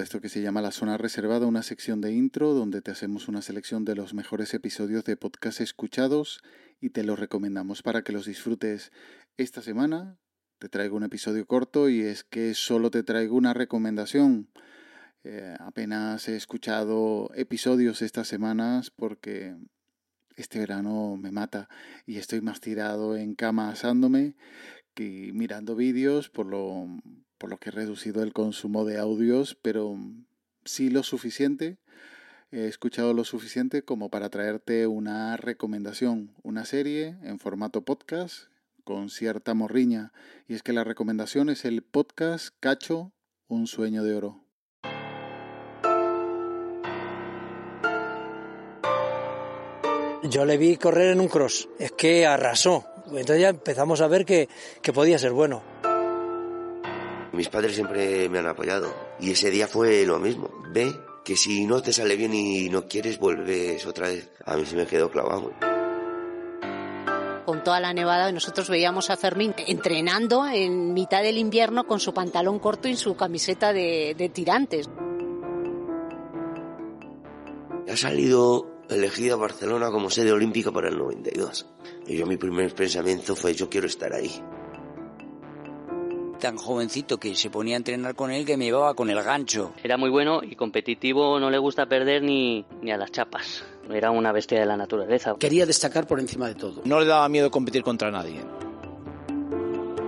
[0.00, 3.40] Esto que se llama La Zona Reservada, una sección de intro donde te hacemos una
[3.40, 6.42] selección de los mejores episodios de podcast escuchados
[6.80, 8.92] y te los recomendamos para que los disfrutes.
[9.36, 10.18] Esta semana
[10.58, 14.50] te traigo un episodio corto y es que solo te traigo una recomendación.
[15.24, 19.56] Eh, apenas he escuchado episodios estas semanas porque
[20.36, 21.68] este verano me mata
[22.04, 24.36] y estoy más tirado en cama asándome
[24.94, 26.86] que mirando vídeos por lo,
[27.38, 29.96] por lo que he reducido el consumo de audios, pero
[30.64, 31.78] sí lo suficiente.
[32.50, 38.44] He escuchado lo suficiente como para traerte una recomendación, una serie en formato podcast
[38.84, 40.12] con cierta morriña.
[40.46, 43.12] Y es que la recomendación es el podcast Cacho,
[43.48, 44.42] un sueño de oro.
[50.30, 52.84] Yo le vi correr en un cross, es que arrasó.
[53.06, 54.48] Entonces ya empezamos a ver que,
[54.82, 55.75] que podía ser bueno.
[57.36, 60.48] Mis padres siempre me han apoyado y ese día fue lo mismo.
[60.72, 60.90] Ve
[61.22, 64.30] que si no te sale bien y no quieres, vuelves otra vez.
[64.46, 65.52] A mí se me quedó clavado.
[67.44, 72.14] Con toda la nevada nosotros veíamos a Fermín entrenando en mitad del invierno con su
[72.14, 74.88] pantalón corto y su camiseta de, de tirantes.
[77.86, 81.66] Ha salido elegida Barcelona como sede olímpica para el 92.
[82.06, 84.42] Y yo mi primer pensamiento fue yo quiero estar ahí.
[86.40, 89.72] Tan jovencito que se ponía a entrenar con él que me llevaba con el gancho.
[89.82, 93.64] Era muy bueno y competitivo, no le gusta perder ni, ni a las chapas.
[93.90, 95.34] Era una bestia de la naturaleza.
[95.38, 96.82] Quería destacar por encima de todo.
[96.84, 98.44] No le daba miedo competir contra nadie.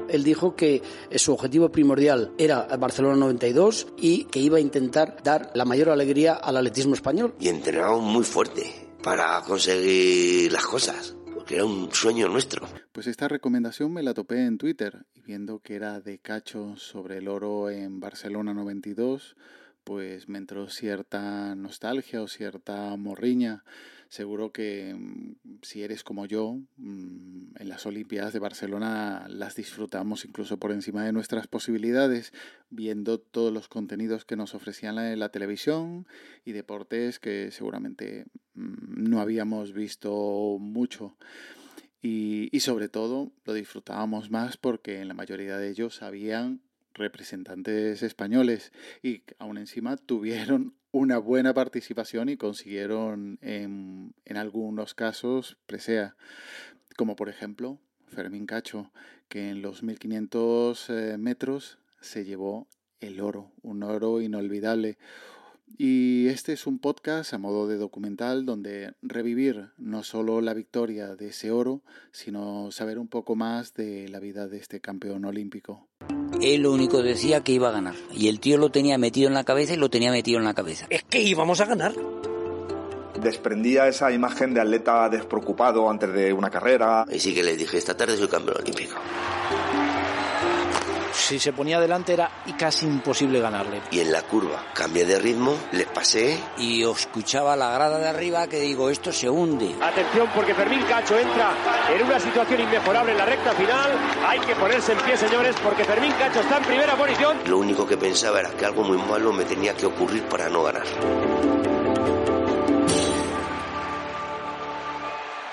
[0.09, 0.83] Él dijo que
[1.17, 6.35] su objetivo primordial era Barcelona 92 y que iba a intentar dar la mayor alegría
[6.35, 7.35] al atletismo español.
[7.39, 11.15] Y entrenaba muy fuerte para conseguir las cosas,
[11.49, 12.69] porque era un sueño nuestro.
[12.93, 17.17] Pues esta recomendación me la topé en Twitter y viendo que era de Cacho sobre
[17.17, 19.35] el oro en Barcelona 92,
[19.89, 23.65] pues me entró cierta nostalgia o cierta morriña.
[24.11, 30.27] Seguro que mm, si eres como yo, mm, en las Olimpiadas de Barcelona las disfrutamos
[30.27, 32.35] incluso por encima de nuestras posibilidades,
[32.69, 36.07] viendo todos los contenidos que nos ofrecían la televisión
[36.45, 38.27] y deportes que seguramente
[38.57, 41.17] mm, no habíamos visto mucho.
[42.03, 46.61] Y, y sobre todo lo disfrutábamos más porque en la mayoría de ellos habían
[46.99, 48.73] representantes españoles
[49.03, 56.17] y aún encima tuvieron una buena participación y consiguieron en, en, algunos casos presea,
[56.97, 58.91] como por ejemplo Fermín Cacho,
[59.29, 62.69] que en los 1500 eh, metros se llevó
[63.01, 64.99] el oro, un oro inolvidable.
[65.77, 71.15] Y este es un podcast a modo de documental donde revivir no solo la victoria
[71.15, 75.87] de ese oro, sino saber un poco más de la vida de este campeón olímpico.
[76.41, 77.95] Él lo único decía que iba a ganar.
[78.13, 80.55] Y el tío lo tenía metido en la cabeza y lo tenía metido en la
[80.55, 80.87] cabeza.
[80.89, 81.93] Es que íbamos a ganar.
[83.21, 87.05] Desprendía esa imagen de atleta despreocupado antes de una carrera.
[87.11, 88.95] Y sí que le dije, esta tarde soy campeón olímpico.
[91.29, 93.83] Si se ponía delante era casi imposible ganarle.
[93.91, 96.41] Y en la curva cambié de ritmo, les pasé.
[96.57, 99.77] Y escuchaba la grada de arriba que digo, esto se hunde.
[99.79, 101.53] Atención porque Fermín Cacho entra
[101.95, 103.91] en una situación inmejorable en la recta final.
[104.27, 107.37] Hay que ponerse en pie, señores, porque Fermín Cacho está en primera posición.
[107.45, 110.63] Lo único que pensaba era que algo muy malo me tenía que ocurrir para no
[110.63, 110.87] ganar.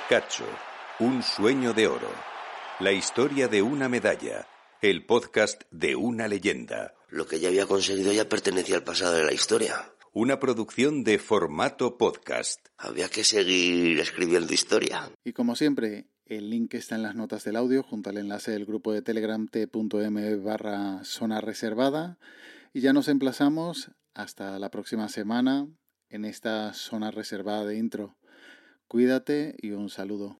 [0.07, 0.45] Cacho,
[0.99, 2.09] un sueño de oro.
[2.79, 4.45] La historia de una medalla
[4.89, 6.93] el podcast de una leyenda.
[7.09, 9.91] Lo que ya había conseguido ya pertenecía al pasado de la historia.
[10.13, 12.67] Una producción de formato podcast.
[12.77, 15.09] Había que seguir escribiendo historia.
[15.23, 18.67] Y como siempre, el link está en las notas del audio junto al enlace del
[18.67, 22.19] grupo de telegram t.m barra zona reservada.
[22.71, 25.67] Y ya nos emplazamos hasta la próxima semana
[26.09, 28.17] en esta zona reservada de intro.
[28.87, 30.39] Cuídate y un saludo.